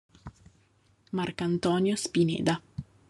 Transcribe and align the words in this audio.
Marcantonio 1.11 1.95
Spineda. 1.95 2.59